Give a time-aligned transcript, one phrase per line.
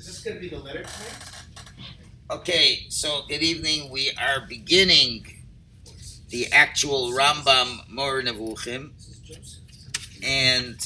[0.00, 1.86] Is this gonna be the letter tonight?
[2.30, 3.90] Okay, so good evening.
[3.90, 5.26] We are beginning
[6.30, 8.92] the actual Rambam Mor Nevuchim,
[10.22, 10.78] and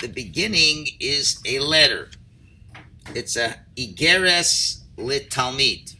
[0.00, 2.10] the beginning is a letter.
[3.16, 5.96] It's a Igeres Litalmid,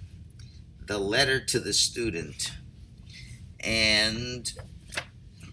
[0.86, 2.52] the letter to the student.
[3.58, 4.52] And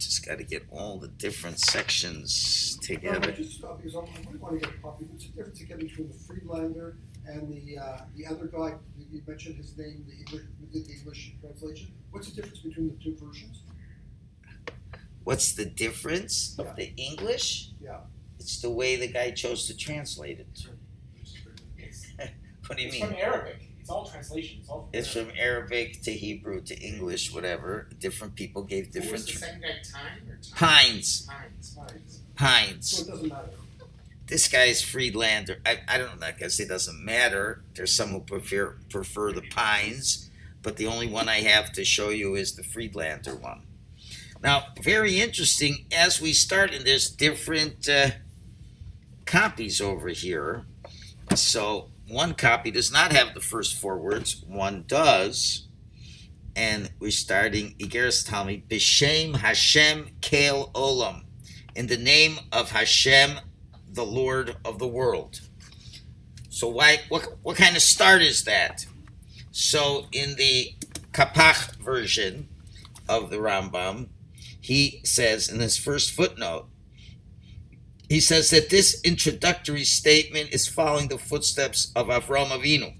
[0.05, 3.31] just got to get all the different sections No, together.
[3.31, 6.07] just, uh, because I I want to get a copy, what's the difference again between
[6.07, 10.43] the Friedlander and the, uh, the other guy, you- you mentioned his name, the English,
[10.73, 11.91] did the English translation?
[12.11, 13.61] What's the difference between the two versions?
[15.23, 16.65] What's the difference Yeah.
[16.65, 17.69] of the English?
[17.81, 18.01] Yeah.
[18.39, 20.65] It's the way the guy chose to translate it.
[22.67, 23.07] What do you it's mean?
[23.09, 23.70] from Arabic.
[23.81, 24.59] It's all translation.
[24.61, 24.81] It's all.
[24.81, 27.89] From It's from Arabic to Hebrew to English, whatever.
[27.99, 29.13] Different people gave Who different.
[29.13, 29.67] was the second guy?
[29.83, 30.55] Time or time?
[30.55, 31.27] Pines,
[31.75, 32.19] Pines.
[32.35, 32.89] Pines.
[32.89, 33.49] So it doesn't matter.
[34.27, 35.59] This guy's Friedlander.
[35.65, 36.27] I, I don't know.
[36.27, 37.63] I guess it doesn't matter.
[37.75, 40.29] There's some who prefer prefer the Pines,
[40.61, 43.63] but the only one I have to show you is the Friedlander one.
[44.43, 45.85] Now, very interesting.
[45.91, 48.11] As we start, and there's different uh,
[49.25, 50.65] copies over here.
[51.35, 54.43] So one copy does not have the first four words.
[54.47, 55.67] One does.
[56.55, 61.23] And we're starting Igeres Talmud B'Shem Hashem Kel Olam.
[61.75, 63.39] In the name of Hashem,
[63.93, 65.39] the Lord of the world.
[66.49, 68.85] So why what what kind of start is that?
[69.51, 70.75] So in the
[71.13, 72.49] Kapach version
[73.07, 74.09] of the Rambam,
[74.59, 76.67] he says in his first footnote,
[78.11, 82.93] he says that this introductory statement is following the footsteps of Avram Avinu.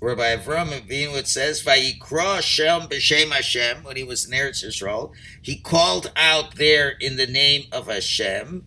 [0.00, 5.12] By Avram Avinu it says, Vayikra Hashem b'Shem Hashem, when he was in Eretz Yisrael,
[5.42, 8.64] he called out there in the name of Hashem,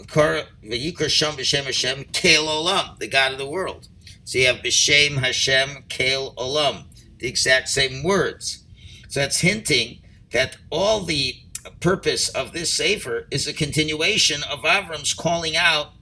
[0.00, 3.88] Vayikra Shem b'Shem Hashem, Kel Olam, the God of the world.
[4.24, 6.84] So you have b'Shem Hashem, Kel Olam,
[7.20, 8.66] the exact same words.
[9.08, 10.02] So that's hinting
[10.32, 11.36] that all the
[11.80, 15.92] purpose of this Sefer is a continuation of Avram's calling out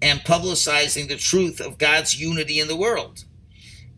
[0.00, 3.24] and publicizing the truth of God's unity in the world.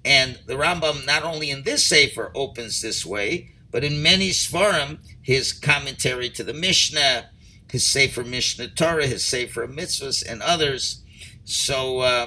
[0.05, 4.99] And the Rambam, not only in this Sefer, opens this way, but in many Svarim,
[5.23, 7.31] his commentary to the Mishnah,
[7.71, 11.03] his Sefer Mishneh Torah, his Sefer Mitzvahs, and others.
[11.45, 12.27] So uh,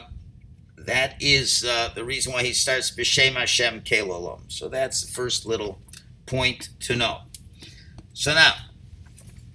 [0.78, 5.46] that is uh, the reason why he starts B'Shem Hashem Kel So that's the first
[5.46, 5.80] little
[6.26, 7.20] point to know.
[8.14, 8.56] So now,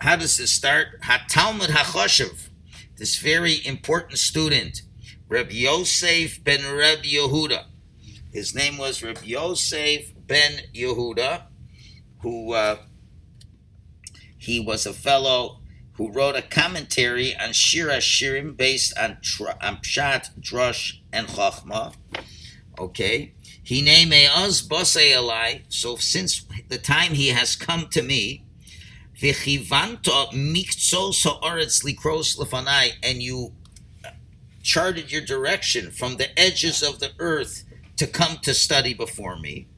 [0.02, 1.00] how does this start?
[1.02, 2.48] HaTalmud HaChoshev,
[2.96, 4.82] this very important student,
[5.28, 7.66] Reb Yosef ben Reb Yehuda.
[8.32, 11.44] His name was Reb Yosef ben Yehuda,
[12.18, 12.78] who uh,
[14.36, 15.60] he was a fellow
[15.92, 19.18] who wrote a commentary on Shir Shirim based on,
[19.60, 21.94] on Pshat, Drush, and Chachma.
[22.76, 25.62] Okay, he named Me'az Bosei Elai.
[25.68, 28.44] So since the time he has come to me,
[29.22, 33.52] V'chivanto mikzo sa'aretz likros lefanai, and you
[34.64, 37.62] charted your direction from the edges of the earth
[37.96, 39.68] to come to study before me.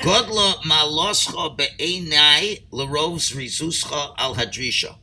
[0.00, 4.96] Godla maloscha be'enai lerovs rizuscha al hadrisha.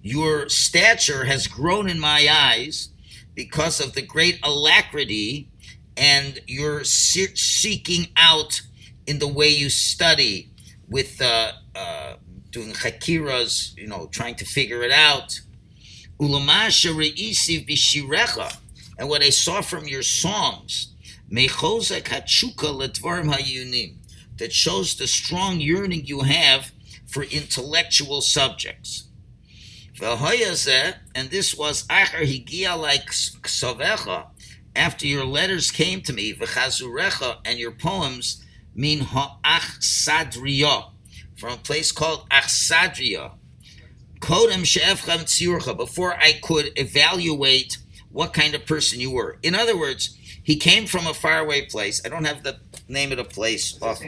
[0.00, 2.88] Your stature has grown in my eyes
[3.34, 5.50] because of the great alacrity
[5.94, 8.62] and your se- seeking out
[9.06, 10.50] in the way you study
[10.88, 12.14] with uh, uh,
[12.54, 15.40] doing hakiras, you know, trying to figure it out.
[16.18, 16.28] And
[19.08, 20.94] what I saw from your songs,
[24.36, 26.70] that shows the strong yearning you have
[27.06, 29.08] for intellectual subjects.
[30.00, 32.22] And this was after
[35.06, 36.32] your letters came to me,
[37.44, 38.44] and your poems
[38.74, 40.90] mean ha'ach sadriya,
[41.36, 43.32] from a place called Achsadria.
[44.20, 47.78] Kodem she'efchem tziurcha, before I could evaluate
[48.10, 49.38] what kind of person you were.
[49.42, 52.00] In other words, he came from a faraway place.
[52.04, 53.76] I don't have the name of the place.
[53.82, 54.00] off-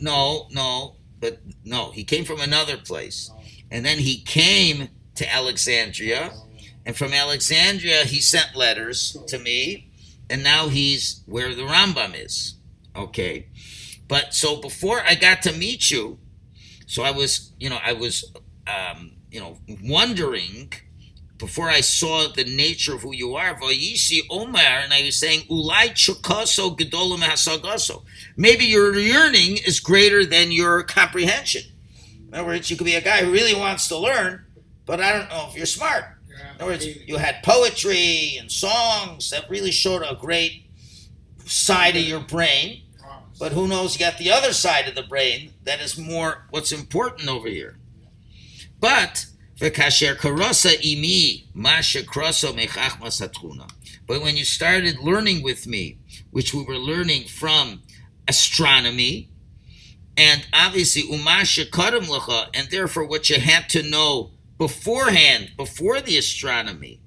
[0.00, 3.30] no, no, but no, he came from another place.
[3.70, 6.32] And then he came to Alexandria,
[6.86, 9.90] and from Alexandria he sent letters to me,
[10.30, 12.54] and now he's where the Rambam is.
[12.94, 13.48] Okay.
[14.08, 16.18] But so before I got to meet you,
[16.86, 18.32] so I was, you know, I was,
[18.66, 20.72] um, you know, wondering
[21.36, 25.42] before I saw the nature of who you are, Vayisi Omar, and I was saying,
[25.42, 28.02] Ulai Chukaso Gedolim Hasagaso.
[28.36, 31.62] Maybe your yearning is greater than your comprehension.
[32.26, 34.44] In other words, you could be a guy who really wants to learn,
[34.84, 36.04] but I don't know if you're smart.
[36.28, 40.64] In other words, you had poetry and songs that really showed a great
[41.44, 42.82] side of your brain,
[43.38, 46.72] but who knows, you got the other side of the brain that is more what's
[46.72, 47.78] important over here.
[48.80, 49.26] But.
[49.60, 49.76] But
[54.22, 55.98] when you started learning with me,
[56.30, 57.82] which we were learning from
[58.28, 59.30] astronomy,
[60.16, 67.00] and obviously umasha lacha, and therefore what you had to know beforehand, before the astronomy.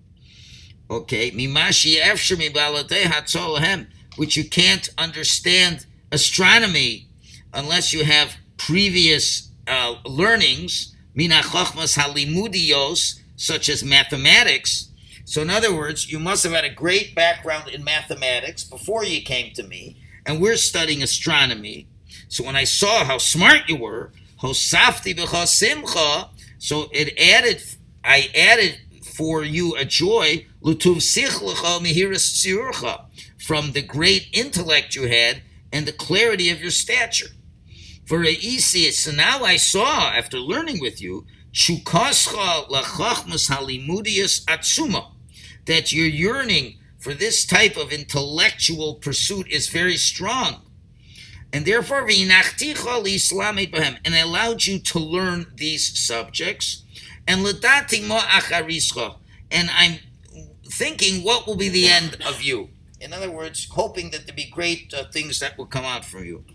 [0.90, 3.88] Okay, mimashi efshir mibaladei hatzolahem,
[4.18, 7.08] which you can't understand astronomy
[7.54, 14.90] unless you have previous uh, learnings, mina halimudios, such as mathematics.
[15.26, 19.22] So, in other words, you must have had a great background in mathematics before you
[19.22, 21.88] came to me, and we're studying astronomy.
[22.28, 25.16] So, when I saw how smart you were, hosafti
[25.48, 27.64] simcha, so it added,
[28.04, 28.80] I added
[29.16, 33.06] for you a joy, lutuv sichlecha mihiras
[33.40, 37.30] from the great intellect you had and the clarity of your stature.
[38.06, 42.68] For Reisi, so now I saw, after learning with you, chukascha
[43.50, 45.12] halimudius atsuma,
[45.66, 50.62] that your yearning for this type of intellectual pursuit is very strong.
[51.54, 52.08] And therefore,
[54.06, 56.84] and allowed you to learn these subjects.
[57.28, 57.46] And
[59.52, 60.00] and I'm
[60.66, 62.70] thinking, what will be the end of you?
[63.02, 66.24] In other words, hoping that there be great uh, things that will come out from
[66.24, 66.46] you.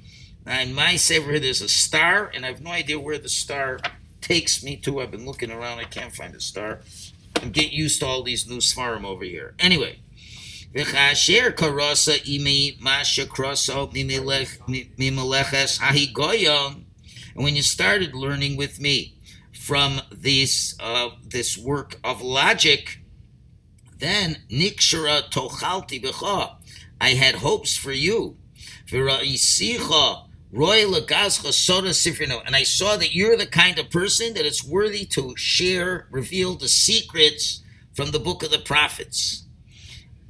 [0.44, 3.28] Now, in my saver here, there's a star, and I have no idea where the
[3.28, 3.80] star
[4.20, 5.00] takes me to.
[5.00, 6.80] I've been looking around, I can't find a star.
[7.42, 9.54] I'm getting used to all these new svarim over here.
[9.58, 9.98] Anyway.
[17.34, 19.14] And when you started learning with me
[19.52, 23.00] from this uh, this work of logic,
[23.98, 26.56] then nikshara tochalti b'cha.
[27.00, 28.36] I had hopes for you.
[28.86, 32.42] V'ra'isicha roy lagazcha soda sifrino.
[32.44, 36.54] And I saw that you're the kind of person that it's worthy to share, reveal
[36.54, 37.62] the secrets
[37.94, 39.44] from the book of the prophets.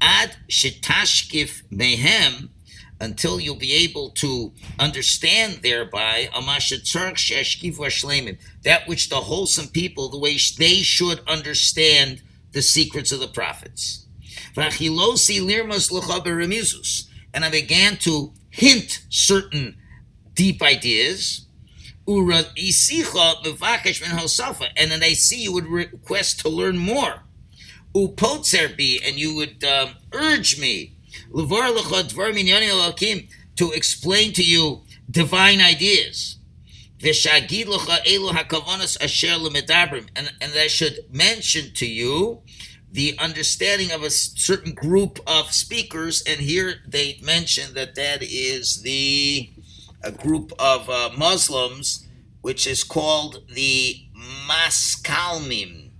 [0.00, 2.50] Ad shetashkif mehem,
[3.00, 6.28] until you'll be able to understand thereby
[8.62, 12.22] that which the wholesome people, the way they should understand
[12.56, 14.06] the secrets of the prophets.
[17.34, 19.76] And I began to hint certain
[20.32, 21.46] deep ideas.
[22.06, 22.32] And
[24.90, 27.24] then I see you would request to learn more.
[27.92, 30.96] And you would um, urge me
[33.56, 36.38] to explain to you divine ideas.
[40.16, 42.42] And, and I should mention to you
[42.90, 48.82] the understanding of a certain group of speakers, and here they mention that that is
[48.82, 49.50] the
[50.02, 52.06] a group of uh, Muslims,
[52.40, 53.96] which is called the
[54.48, 55.90] Maskalmim.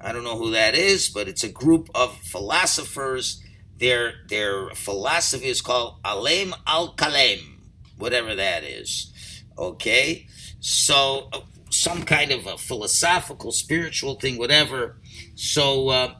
[0.00, 3.42] I don't know who that is, but it's a group of philosophers.
[3.76, 7.58] Their their philosophy is called Alem al Kalem,
[7.98, 9.12] whatever that is.
[9.60, 10.26] Okay,
[10.60, 14.96] so uh, some kind of a philosophical, spiritual thing, whatever.
[15.34, 16.14] So, uh,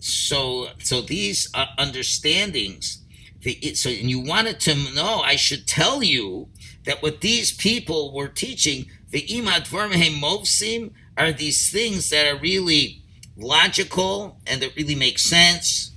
[0.00, 2.98] so, so these uh, understandings.
[3.42, 6.48] The, so, and you wanted to know, I should tell you
[6.84, 12.40] that what these people were teaching, the imad vermehem movsim, are these things that are
[12.40, 13.02] really
[13.36, 15.92] logical and that really make sense.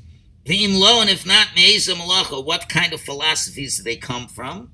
[0.46, 4.72] The imlo, and if not meizah malacha, what kind of philosophies do they come from?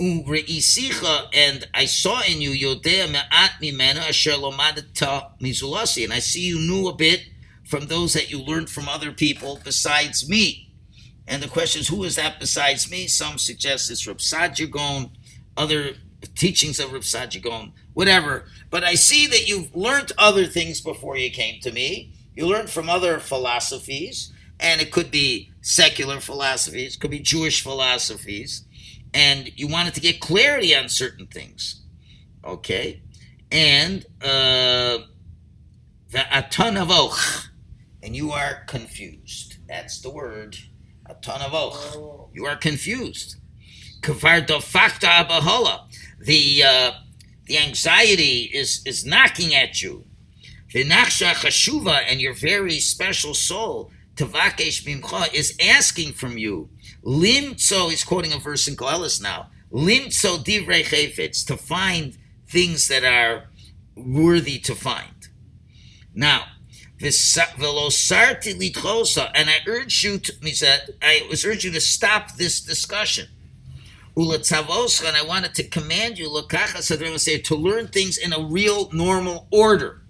[0.00, 6.58] And I saw in you Yodea me'at mimena asher lomadata mizulasi, and I see you
[6.58, 7.26] knew a bit
[7.66, 10.72] from those that you learned from other people besides me.
[11.28, 13.06] And the question is, who is that besides me?
[13.08, 15.10] Some suggest it's Reb Saadia Gaon,
[15.56, 15.92] other
[16.34, 18.46] teachings of Reb Saadia Gaon, whatever.
[18.70, 22.14] But I see that you've learned other things before you came to me.
[22.34, 28.64] You learned from other philosophies, and it could be secular philosophies, could be Jewish philosophies
[29.14, 31.82] and you wanted to get clarity on certain things.
[32.44, 33.02] Okay?
[33.50, 34.98] And uh,
[36.10, 37.48] the aton of och,
[38.02, 39.56] and you are confused.
[39.68, 40.56] That's the word.
[41.06, 42.30] Aton of och.
[42.32, 43.36] You are confused.
[44.02, 45.88] Kvar abahola.
[46.20, 46.92] The uh,
[47.46, 50.04] the anxiety is is knocking at you.
[50.72, 56.68] V'nachsha chashuva, and your very special soul, tavakesh mimcha, is asking from you
[57.04, 59.50] Limtso, he's quoting a verse in Koheles now.
[59.72, 63.48] Limtso divrei chayfetz, to find things that are
[63.96, 65.28] worthy to find.
[66.14, 66.46] Now,
[67.00, 70.32] Velosarti litchosa, and I urge you to,
[71.00, 73.28] I was urge you to stop this discussion.
[74.16, 80.02] Ulatzavoscha, and I wanted to command you, to learn things in a real normal order.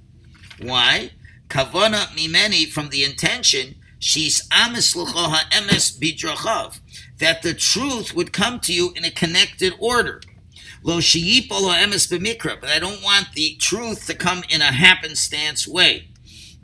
[0.61, 1.13] Why?
[1.49, 6.81] Kavana mimeni from the intention, she's amis emes bidrachav,
[7.19, 10.21] that the truth would come to you in a connected order.
[10.83, 15.69] Lo shiyipol emes b'mikra, but I don't want the truth to come in a happenstance
[15.69, 16.09] way.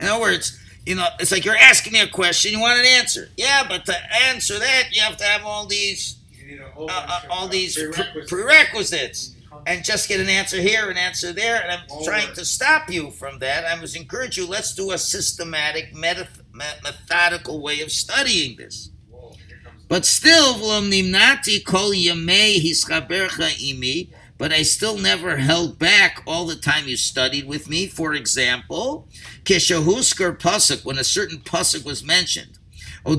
[0.00, 2.86] In other words, you know, it's like you're asking me a question, you want an
[2.86, 3.28] answer.
[3.36, 6.90] Yeah, but to answer that, you have to have all these You need a whole
[6.90, 8.30] uh, uh, all these prerequisites.
[8.30, 12.44] prerequisites and just get an answer here, an answer there, and I'm All trying to
[12.44, 13.64] stop you from that.
[13.64, 14.46] I was encourage you.
[14.46, 18.90] Let's do a systematic, meta- me- methodical way of studying this.
[19.88, 24.08] But still, v'lom nimnati kol yamei hischabercha imi.
[24.38, 27.86] But I still never held back all the time you studied with me.
[27.86, 29.08] For example,
[29.44, 32.58] kishahusker pasuk, when a certain pasuk was mentioned,
[33.06, 33.16] or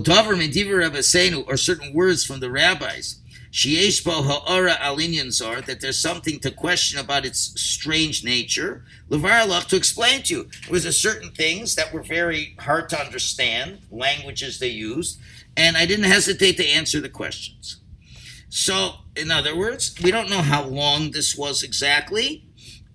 [1.58, 3.16] certain words from the rabbis,
[3.58, 8.84] sheyesh bo ha'ara alinyan that there's something to question about its strange nature.
[9.10, 13.02] Levar to explain to you, it was a certain things that were very hard to
[13.02, 15.20] understand, languages they used,
[15.56, 17.78] and I didn't hesitate to answer the questions.
[18.48, 22.46] So, in other words, we don't know how long this was exactly,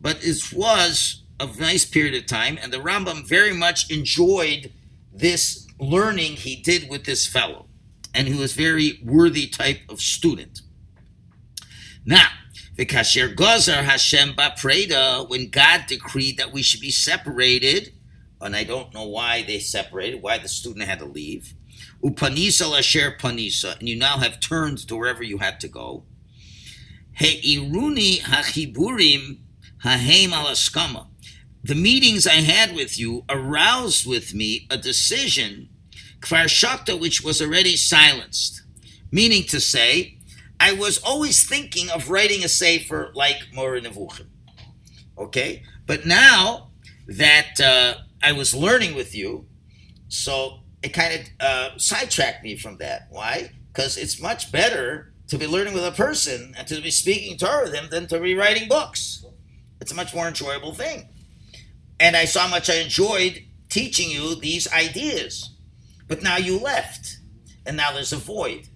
[0.00, 4.72] but it was a nice period of time, and the Rambam very much enjoyed
[5.12, 7.66] this learning he did with this fellow,
[8.14, 10.60] and he was very worthy type of student.
[12.04, 12.28] Now,
[12.76, 17.92] Vikasher Gozar Hashem Bapreda, when God decreed that we should be separated,
[18.40, 21.54] and I don't know why they separated, why the student had to leave.
[22.02, 26.04] Upanisa lasher panisa, and you now have turned to wherever you had to go.
[27.12, 29.38] He'iruni hachiburim
[29.78, 31.06] hahem alaskama.
[31.62, 35.68] The meetings I had with you aroused with me a decision,
[36.22, 38.62] kvar shakta, which was already silenced.
[39.10, 40.16] Meaning to say,
[40.58, 44.26] I was always thinking of writing a sefer like Mora Nevuchim.
[45.18, 45.62] Okay?
[45.86, 46.70] But now
[47.08, 49.46] that uh, I was learning with you,
[50.08, 53.08] so it kind of uh, sidetracked me from that.
[53.10, 53.50] Why?
[53.72, 57.64] Because it's much better to be learning with a person and to be speaking Torah
[57.64, 59.24] with him than to be writing books.
[59.80, 61.08] It's a much more enjoyable thing.
[61.98, 65.51] And I saw how much I enjoyed teaching you these ideas.
[66.12, 67.20] But now you left,
[67.64, 68.68] and now there's a void.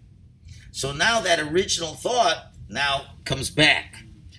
[0.71, 3.95] So now that original thought now comes back.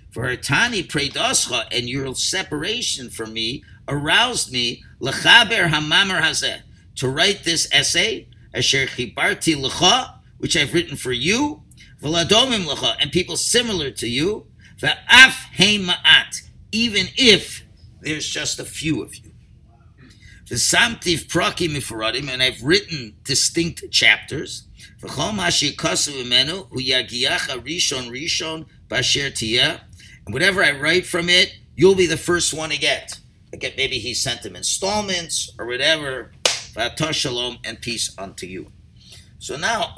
[0.10, 6.64] For Tani predoscha and your separation from me aroused me lechaber hamamer hazeh
[6.96, 11.62] to write this essay asher chibarti lecha, which I've written for you,
[12.02, 14.48] v'ladomim lecha, and people similar to you,
[14.80, 15.36] v'af
[15.86, 17.64] ma'at, even if
[18.02, 19.34] there's just a few of you.
[20.50, 24.64] V'samtiv prakim mifaradim, and I've written distinct chapters.
[25.02, 29.82] V'chol ma shekasu imenu hu yagiacha rishon rishon basher tiyah,
[30.26, 33.20] and whatever I write from it, you'll be the first one to get.
[33.52, 36.32] Again, maybe he sent them installments or whatever.
[36.44, 38.72] V'atah shalom and peace unto you.
[39.40, 39.96] So now,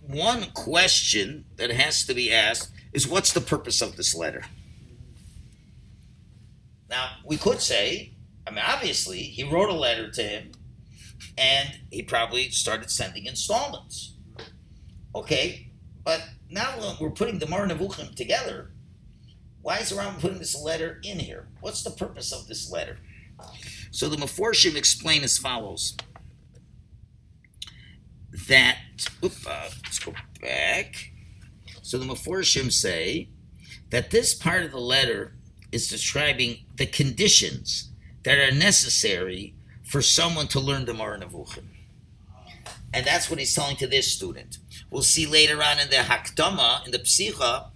[0.00, 4.44] one question that has to be asked is, what's the purpose of this letter?
[6.88, 8.15] Now, we could say,
[8.46, 10.52] I mean, obviously, he wrote a letter to him,
[11.36, 14.14] and he probably started sending installments.
[15.14, 15.72] Okay,
[16.04, 18.70] but now we're putting the Mar Nevuchim together.
[19.62, 21.48] Why is Rambam putting this letter in here?
[21.60, 22.98] What's the purpose of this letter?
[23.90, 25.96] So the Meforshim explain as follows:
[28.46, 28.78] that
[29.22, 31.10] uh, let's go back.
[31.82, 33.30] So the Meforshim say
[33.90, 35.36] that this part of the letter
[35.72, 37.90] is describing the conditions
[38.26, 39.54] that are necessary
[39.84, 41.62] for someone to learn the Mar Nevuchim.
[42.92, 44.58] And that's what he's telling to this student.
[44.90, 47.68] We'll see later on in the Hakdama, in the Psicha,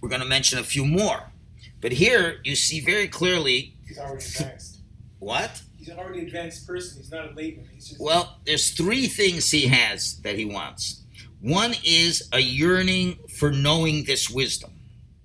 [0.00, 1.32] we're going to mention a few more.
[1.80, 4.78] But here you see very clearly He's already advanced.
[5.18, 5.60] what?
[5.76, 6.98] He's an already advanced person.
[6.98, 7.68] He's not a layman.
[7.74, 11.02] Just Well, there's three things he has that he wants.
[11.40, 14.70] One is a yearning for knowing this wisdom.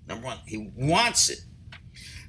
[0.07, 1.41] Number one, he wants it.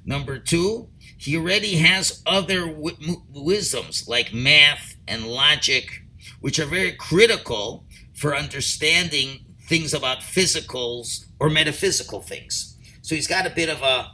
[0.05, 0.89] Number two,
[1.23, 2.97] he already has other wi-
[3.33, 6.03] wisdoms like math and logic,
[6.41, 12.77] which are very critical for understanding things about physicals or metaphysical things.
[13.03, 14.11] So he's got a bit of a,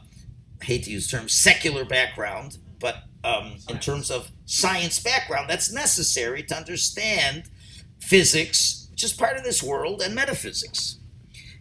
[0.60, 5.50] I hate to use the term, secular background, but um, in terms of science background,
[5.50, 7.50] that's necessary to understand
[7.98, 11.00] physics, which is part of this world, and metaphysics.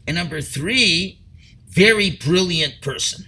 [0.06, 1.24] And number three,
[1.68, 3.26] very brilliant person.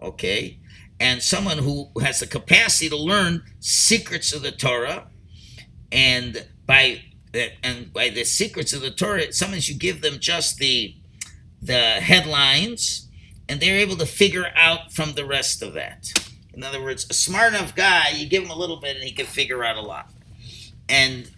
[0.00, 0.60] Okay?
[1.04, 5.08] And someone who has the capacity to learn secrets of the Torah,
[5.92, 7.02] and by
[7.62, 10.96] and by the secrets of the Torah, sometimes you give them just the
[11.60, 13.06] the headlines,
[13.50, 16.10] and they're able to figure out from the rest of that.
[16.54, 19.12] In other words, a smart enough guy, you give him a little bit, and he
[19.12, 20.10] can figure out a lot.
[20.88, 21.30] And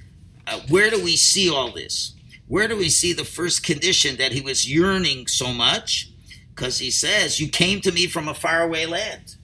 [0.46, 2.14] uh, where do we see all this?
[2.46, 6.12] Where do we see the first condition that he was yearning so much?
[6.54, 9.36] Because he says, "You came to me from a faraway land."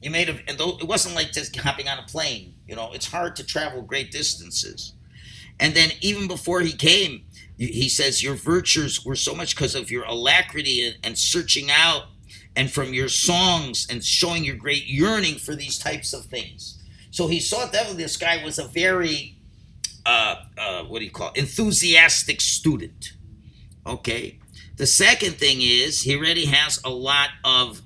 [0.00, 2.54] You made a, it wasn't like just hopping on a plane.
[2.66, 4.94] You know, it's hard to travel great distances.
[5.58, 7.24] And then even before he came,
[7.58, 12.04] he says your virtues were so much because of your alacrity and, and, searching out,
[12.56, 16.82] and from your songs and showing your great yearning for these types of things.
[17.10, 19.36] So he saw that this guy was a very,
[20.06, 23.12] uh, uh, what do you call it, enthusiastic student.
[23.86, 24.38] Okay.
[24.76, 27.82] The second thing is he already has a lot of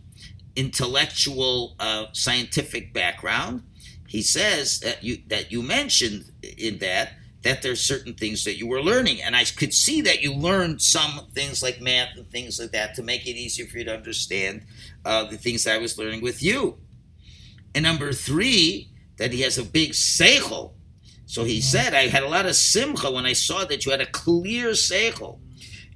[0.56, 3.62] intellectual, uh, scientific background.
[4.06, 8.66] He says that you that you mentioned in that that there's certain things that you
[8.66, 12.58] were learning, and I could see that you learned some things like math and things
[12.58, 14.62] like that to make it easier for you to understand
[15.04, 16.78] uh, the things I was learning with you.
[17.74, 20.72] And number three, that he has a big seichel.
[21.26, 24.00] So he said, I had a lot of simcha when I saw that you had
[24.00, 25.38] a clear seichel,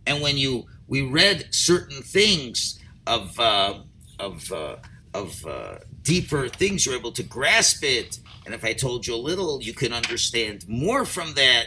[0.07, 3.81] and when you we read certain things of uh,
[4.19, 4.77] of uh,
[5.15, 8.19] of uh, deeper things, you're able to grasp it.
[8.45, 11.67] And if I told you a little, you can understand more from that.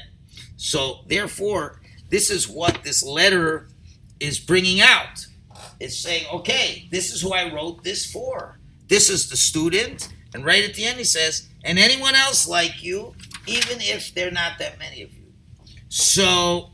[0.58, 3.70] So, therefore, this is what this letter
[4.20, 5.26] is bringing out.
[5.80, 8.60] It's saying, okay, this is who I wrote this for.
[8.88, 10.10] This is the student.
[10.34, 13.16] And right at the end, he says, and anyone else like you,
[13.48, 15.28] even if they're not that many of you.
[15.90, 16.72] So,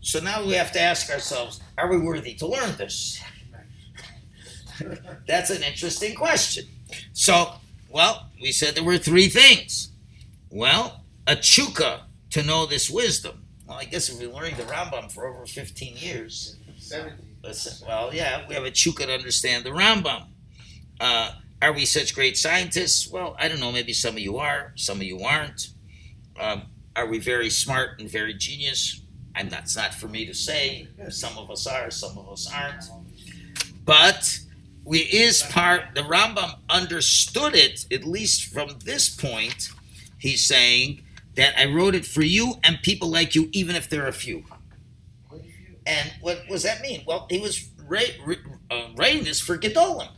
[0.00, 3.22] so now we have to ask ourselves, are we worthy to learn this?
[5.26, 6.64] That's an interesting question.
[7.12, 7.52] So,
[7.90, 9.90] well, we said there were three things.
[10.50, 13.44] Well, a chuka to know this wisdom.
[13.66, 17.14] Well, I guess if we're learning the Rambam for over 15 years, 70.
[17.86, 20.26] well, yeah, we have a chuka to understand the Rambam.
[21.00, 23.10] Uh, are we such great scientists?
[23.10, 23.72] Well, I don't know.
[23.72, 25.68] Maybe some of you are, some of you aren't.
[26.38, 26.62] Um,
[26.94, 29.02] are we very smart and very genius?
[29.34, 29.62] I'm not.
[29.62, 30.88] It's not for me to say.
[31.08, 32.84] Some of us are, some of us aren't.
[33.84, 34.38] But
[34.86, 39.70] we is part the Rambam understood it at least from this point.
[40.16, 41.02] He's saying
[41.34, 44.12] that I wrote it for you and people like you, even if there are a
[44.12, 44.44] few.
[45.84, 47.02] And what does that mean?
[47.04, 47.68] Well, he was
[48.70, 50.08] uh, writing this for Gedolim,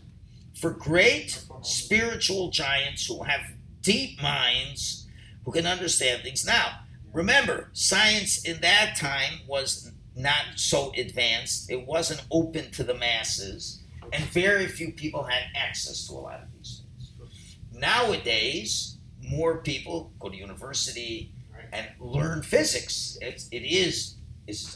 [0.60, 3.40] for great spiritual giants who have
[3.80, 5.06] deep minds,
[5.46, 6.44] who can understand things.
[6.44, 6.80] Now,
[7.14, 13.77] remember, science in that time was not so advanced; it wasn't open to the masses
[14.12, 17.56] and very few people had access to a lot of these things.
[17.72, 21.32] Nowadays, more people go to university
[21.72, 23.18] and learn physics.
[23.20, 24.16] It's, it is,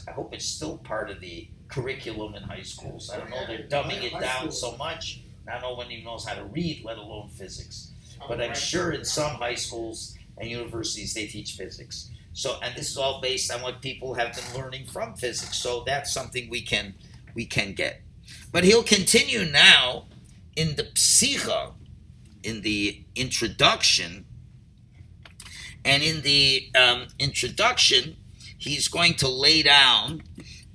[0.07, 3.09] I hope it's still part of the curriculum in high schools.
[3.09, 5.21] I don't know, they're dumbing it down so much.
[5.45, 7.91] Now no one even knows how to read, let alone physics.
[8.27, 12.09] But I'm sure in some high schools and universities they teach physics.
[12.33, 15.57] So, and this is all based on what people have been learning from physics.
[15.57, 16.95] So that's something we can
[17.35, 18.01] we can get.
[18.53, 20.05] But he'll continue now
[20.55, 21.73] in the psicha,
[22.43, 24.25] in the introduction.
[25.83, 28.15] And in the um, introduction,
[28.59, 30.21] he's going to lay down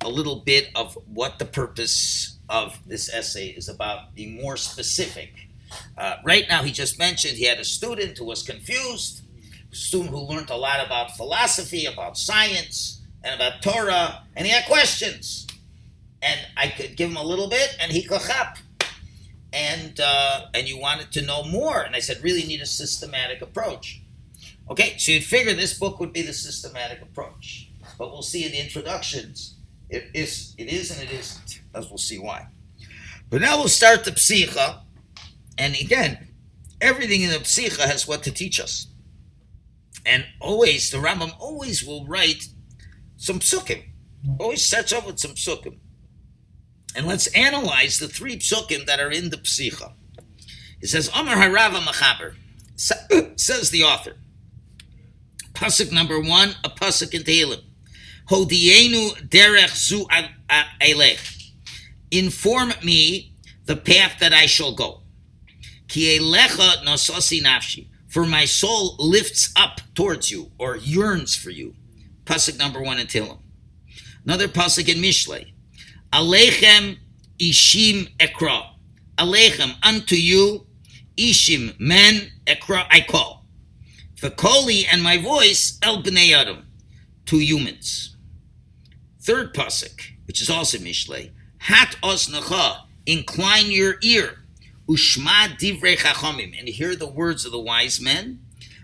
[0.01, 5.47] a little bit of what the purpose of this essay is about, be more specific.
[5.97, 9.23] Uh, right now, he just mentioned he had a student who was confused,
[9.71, 14.51] a student who learned a lot about philosophy, about science, and about Torah, and he
[14.51, 15.47] had questions
[16.21, 18.57] and I could give him a little bit, and he could chap.
[19.51, 23.41] And uh, and you wanted to know more, and I said, really need a systematic
[23.41, 24.01] approach.
[24.69, 28.51] Okay, so you'd figure this book would be the systematic approach, but we'll see in
[28.51, 29.55] the introductions
[29.89, 32.47] it is it is and it isn't, as we'll see why.
[33.29, 34.81] But now we'll start the psicha,
[35.57, 36.27] and again,
[36.79, 38.87] everything in the psicha has what to teach us.
[40.05, 42.47] And always, the Rambam always will write
[43.17, 43.83] some psukim.
[44.39, 45.77] Always starts off with some psukim.
[46.99, 49.93] And let's analyze the three psukim that are in the psicha.
[50.81, 52.35] It says, Omar Harava Machaber,
[53.39, 54.17] says the author.
[55.53, 57.61] Pasuk number one, a pasuk in Tehillim.
[58.29, 60.07] Hodienu derech zu
[60.81, 61.51] elech.
[62.11, 63.31] Inform me
[63.63, 65.03] the path that I shall go.
[65.87, 67.87] Ki elecha nosasi nafshi.
[68.09, 71.75] For my soul lifts up towards you, or yearns for you.
[72.25, 73.39] Pasuk number one in Tehillim.
[74.25, 75.53] Another pasuk in Mishlei.
[76.11, 76.97] Alechem
[77.39, 78.69] ishim ekra.
[79.17, 80.65] Aleichem, unto you,
[81.17, 83.45] Ishim, men, ekra, I call.
[84.15, 86.65] V'koli, and my voice, El B'nei Adam,
[87.25, 88.15] to humans.
[89.19, 94.39] Third pasuk, which is also Mishlei, Hat osnacha, incline your ear,
[94.87, 98.39] Ushma divrei chachamim, and hear the words of the wise men.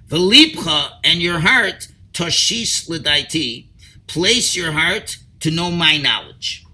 [0.10, 3.68] V'lipcha, and your heart, Tashis l'daiti,
[4.08, 6.65] place your heart to know my knowledge.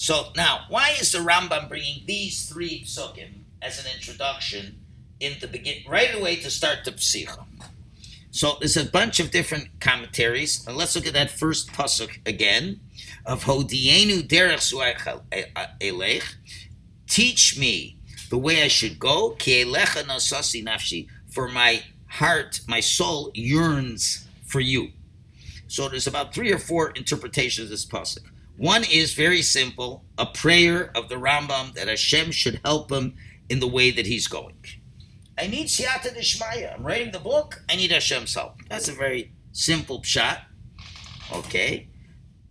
[0.00, 3.30] So now, why is the Rambam bringing these three psukim
[3.60, 4.78] as an introduction
[5.18, 7.44] in the begin right away to start the psicha?
[8.30, 12.78] So there's a bunch of different commentaries, and let's look at that first pasuk again
[13.26, 14.72] of Hodienu derech
[15.80, 16.34] elech.
[17.08, 17.96] Teach me
[18.30, 19.30] the way I should go.
[19.30, 21.08] Ki nasasi nafshi.
[21.28, 24.92] For my heart, my soul yearns for you.
[25.66, 28.26] So there's about three or four interpretations of this pasuk.
[28.58, 33.14] One is very simple, a prayer of the Rambam that Hashem should help him
[33.48, 34.56] in the way that he's going.
[35.38, 36.74] I need siyata deshmaya.
[36.74, 37.62] I'm writing the book.
[37.70, 38.56] I need Hashem's help.
[38.68, 40.40] That's a very simple shot.
[41.32, 41.88] Okay.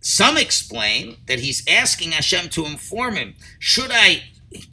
[0.00, 3.34] Some explain that he's asking Hashem to inform him.
[3.58, 4.22] Should I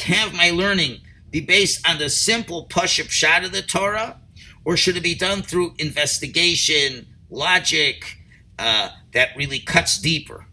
[0.06, 4.22] have my learning be based on the simple push-up shot of the Torah,
[4.64, 8.20] or should it be done through investigation, logic,
[8.58, 10.48] uh, that really cuts deeper?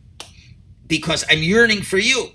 [0.92, 2.32] Because I'm yearning for you.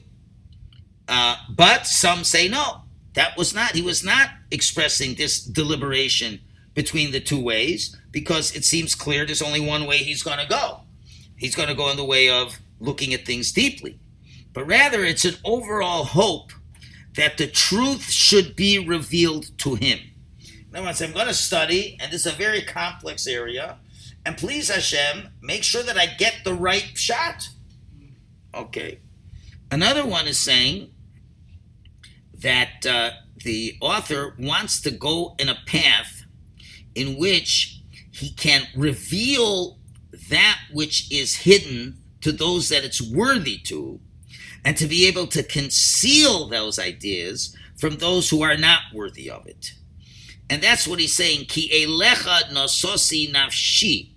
[1.07, 2.81] Uh, but some say no.
[3.13, 6.39] That was not, he was not expressing this deliberation
[6.73, 10.47] between the two ways because it seems clear there's only one way he's going to
[10.47, 10.79] go.
[11.35, 13.99] He's going to go in the way of looking at things deeply.
[14.53, 16.51] But rather, it's an overall hope
[17.13, 19.99] that the truth should be revealed to him.
[20.71, 23.77] Now, once I'm going to study, and this is a very complex area,
[24.25, 27.49] and please Hashem, make sure that I get the right shot.
[28.53, 28.99] Okay.
[29.71, 30.91] Another one is saying
[32.39, 33.11] that uh,
[33.43, 36.23] the author wants to go in a path
[36.95, 37.81] in which
[38.11, 39.77] he can reveal
[40.29, 43.99] that which is hidden to those that it's worthy to,
[44.65, 49.45] and to be able to conceal those ideas from those who are not worthy of
[49.45, 49.73] it.
[50.49, 54.13] And that's what he's saying, ki elecha nososi nafshi.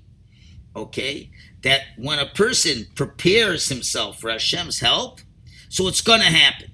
[0.74, 1.30] Okay?
[1.62, 5.20] That when a person prepares himself for Hashem's help,
[5.68, 6.70] so it's going to happen.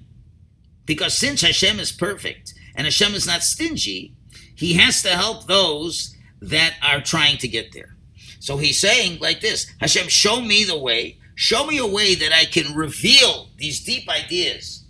[0.85, 4.15] Because since Hashem is perfect and Hashem is not stingy,
[4.55, 7.95] he has to help those that are trying to get there.
[8.39, 11.17] So he's saying like this Hashem, show me the way.
[11.35, 14.85] Show me a way that I can reveal these deep ideas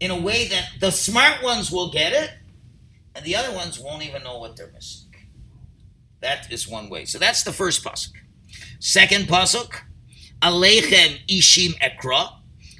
[0.00, 2.30] in a way that the smart ones will get it
[3.14, 5.14] and the other ones won't even know what they're missing.
[6.20, 7.04] That is one way.
[7.04, 8.12] So that's the first pasuk.
[8.84, 9.76] Second pasuk,
[10.40, 12.32] Aleichem Ishim Ekra.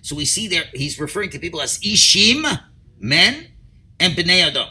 [0.02, 2.42] So we see there he's referring to people as Ishim,
[2.98, 3.46] men,
[4.00, 4.66] and Bnei Adam.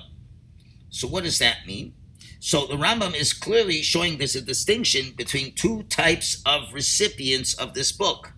[0.89, 1.94] So what does that mean?
[2.41, 7.76] So the Rambam is clearly showing there's a distinction between two types of recipients of
[7.76, 8.34] this book.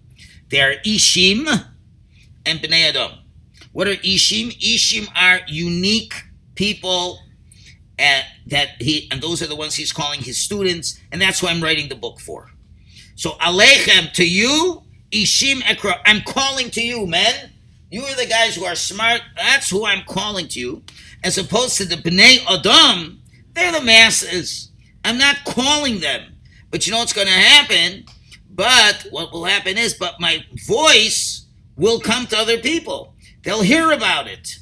[0.50, 1.48] They are Ishim
[2.46, 3.14] and Bnei Adam.
[3.72, 4.56] What are Ishim?
[4.60, 6.14] Ishim are unique
[6.54, 7.18] people
[7.98, 11.48] and that he and those are the ones he's calling his students, and that's who
[11.48, 12.53] I'm writing the book for.
[13.16, 17.52] So Aleichem to you, Ishim Ekra, I'm calling to you, men.
[17.92, 19.22] You are the guys who are smart.
[19.36, 20.84] That's who I'm calling to you.
[21.24, 23.22] As opposed to the Bnei Adam,
[23.54, 24.72] they're the masses.
[25.06, 26.34] I'm not calling them.
[26.72, 28.06] But you know what's going to happen?
[28.50, 31.46] But what will happen is, but my voice
[31.76, 33.14] will come to other people.
[33.44, 34.58] They'll hear about it.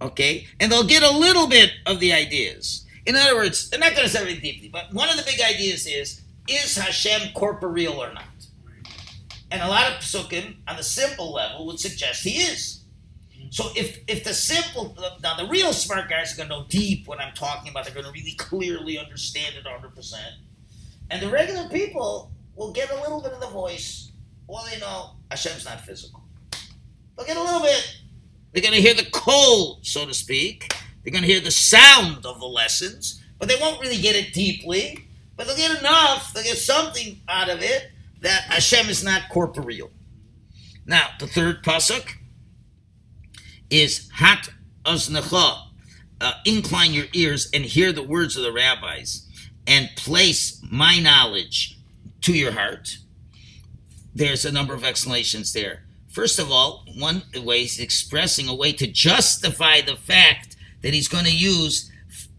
[0.00, 0.46] Okay?
[0.58, 2.84] And they'll get a little bit of the ideas.
[3.06, 5.40] In other words, they're not going to say it deeply, but one of the big
[5.40, 8.24] ideas is, is Hashem corporeal or not?
[9.50, 12.84] And a lot of psukim on the simple level would suggest he is.
[13.50, 17.06] So if if the simple now the real smart guys are going to know deep
[17.06, 20.34] what I'm talking about, they're going to really clearly understand it 100 percent,
[21.10, 24.10] and the regular people will get a little bit of the voice.
[24.48, 26.24] Well, they know Hashem's not physical.
[27.16, 27.96] They'll get a little bit.
[28.52, 30.74] They're going to hear the call, so to speak.
[31.02, 34.32] They're going to hear the sound of the lessons, but they won't really get it
[34.32, 35.03] deeply.
[35.36, 36.32] But they'll get enough.
[36.32, 39.90] They'll get something out of it that Hashem is not corporeal.
[40.86, 42.08] Now, the third pasuk
[43.70, 44.48] is hat
[44.84, 45.68] aznecha,
[46.20, 49.26] uh, incline your ears and hear the words of the rabbis,
[49.66, 51.78] and place my knowledge
[52.22, 52.98] to your heart.
[54.14, 55.84] There's a number of explanations there.
[56.08, 61.08] First of all, one way is expressing a way to justify the fact that he's
[61.08, 61.90] going to use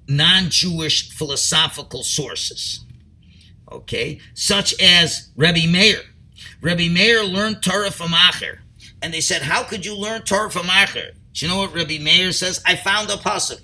[0.08, 2.86] non-Jewish philosophical sources.
[3.72, 6.02] Okay, such as Rebbe Meir.
[6.62, 8.60] Rebbe Meir learned Torah from Acher,
[9.02, 11.14] and they said, "How could you learn Torah from Acher?
[11.36, 12.62] Do you know what Rabbi Meir says?
[12.66, 13.60] I found a pasuk.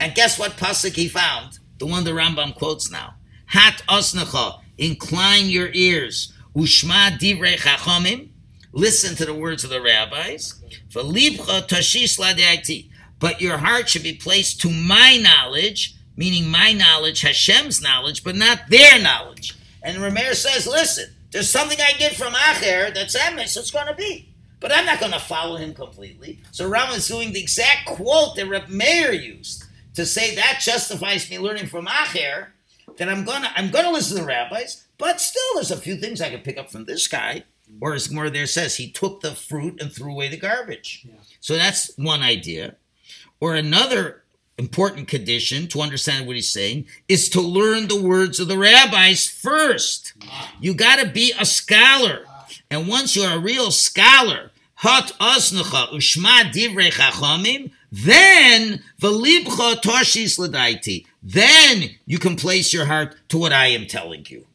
[0.00, 1.58] And guess what pasuk he found?
[1.78, 3.14] The one the Rambam quotes now.
[3.46, 6.34] Hat osnecha, incline your ears.
[6.54, 8.28] Ushma divrei chachamim,
[8.72, 10.60] listen to the words of the rabbis.
[10.90, 12.90] V'libcha ladeiti,
[13.24, 18.36] but your heart should be placed to my knowledge, meaning my knowledge, Hashem's knowledge, but
[18.36, 19.56] not their knowledge.
[19.82, 23.94] And Rameir says, listen, there's something I get from Acher that's emes, it's going to
[23.94, 24.28] be.
[24.60, 26.40] But I'm not going to follow him completely.
[26.50, 31.30] So Rambam is doing the exact quote that Reb Meir used to say that justifies
[31.30, 32.48] me learning from Acher.
[32.98, 36.20] That I'm gonna I'm gonna listen to the rabbis, but still there's a few things
[36.20, 37.44] I can pick up from this guy.
[37.80, 41.06] Or as more there says, he took the fruit and threw away the garbage.
[41.08, 41.14] Yeah.
[41.40, 42.76] So that's one idea.
[43.44, 44.22] Or another
[44.56, 49.26] important condition to understand what he's saying is to learn the words of the rabbis
[49.26, 50.14] first.
[50.62, 52.24] You got to be a scholar.
[52.70, 61.04] And once you're a real scholar, hot ushma divrei chachamim, then velibcha toshis.
[61.22, 64.46] Then you can place your heart to what I am telling you.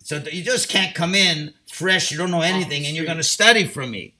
[0.00, 3.22] So you just can't come in fresh, you don't know anything, and you're going to
[3.22, 4.12] study from me.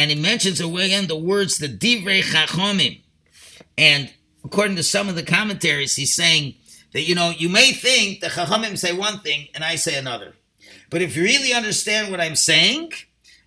[0.00, 2.99] And he mentions again the words the divrei chachamim.
[3.80, 4.12] And
[4.44, 6.54] according to some of the commentaries, he's saying
[6.92, 10.34] that, you know, you may think the Chachamim say one thing and I say another.
[10.90, 12.92] But if you really understand what I'm saying,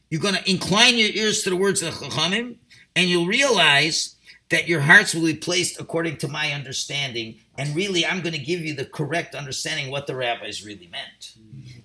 [0.10, 2.56] you're going to incline your ears to the words of the Chachamim
[2.96, 4.16] and you'll realize
[4.50, 7.36] that your hearts will be placed according to my understanding.
[7.58, 11.36] And really, I'm going to give you the correct understanding what the rabbis really meant.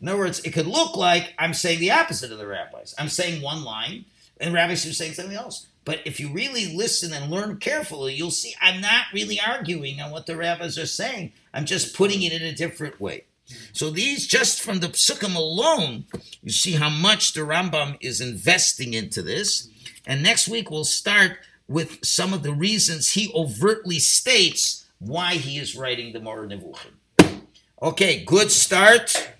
[0.00, 2.94] In other words, it could look like I'm saying the opposite of the rabbis.
[2.98, 4.04] I'm saying one line,
[4.38, 5.67] and rabbis are saying something else.
[5.88, 10.11] But if you really listen and learn carefully, you'll see I'm not really arguing on
[10.11, 11.33] what the rabbis are saying.
[11.55, 13.24] I'm just putting it in a different way.
[13.72, 16.05] So these, just from the psukim alone,
[16.42, 19.70] you see how much the Rambam is investing into this.
[20.07, 25.57] And next week we'll start with some of the reasons he overtly states why he
[25.57, 27.40] is writing the Moreh Nevuchim.
[27.81, 29.31] Okay, good start.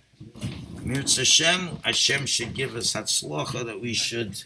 [0.77, 4.45] Mirz Hashem, Hashem should give us hatzlacha that we should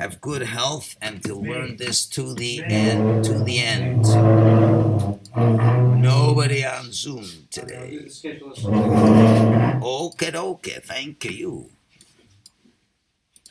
[0.00, 3.24] have good health and to learn this to the end.
[3.24, 4.02] To the end.
[6.00, 8.08] Nobody on Zoom today.
[9.82, 10.78] Okay, okay.
[10.82, 11.70] Thank you.